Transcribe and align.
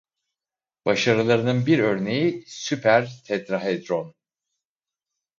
Başarılarının 0.85 1.65
bir 1.65 1.79
örneği 1.79 2.43
süper 2.47 3.21
tetrahedron. 3.25 4.15